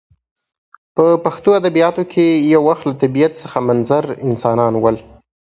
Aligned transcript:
په 0.95 1.05
پښتو 1.25 1.49
ادبیاتو 1.59 2.01
کښي 2.11 2.27
یو 2.53 2.61
وخت 2.69 2.83
له 2.89 2.93
طبیعت 3.03 3.33
څخه 3.43 3.57
منظر 3.69 4.03
انسانان 4.27 4.73
ول. 4.77 4.97